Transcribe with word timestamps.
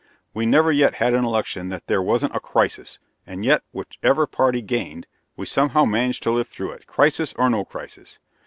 "We 0.33 0.47
never 0.47 0.71
yet 0.71 0.95
had 0.95 1.13
an 1.13 1.23
election 1.25 1.69
that 1.69 1.85
there 1.85 2.01
wasn't 2.01 2.35
a 2.35 2.39
'crisis,' 2.39 2.97
and 3.27 3.45
yet, 3.45 3.61
whichever 3.71 4.25
party 4.25 4.63
gained, 4.63 5.05
we 5.37 5.45
somehow 5.45 5.85
managed 5.85 6.23
to 6.23 6.31
live 6.31 6.47
through 6.47 6.71
it, 6.71 6.87
crisis 6.87 7.33
or 7.37 7.51
no 7.51 7.63
crisis. 7.63 8.17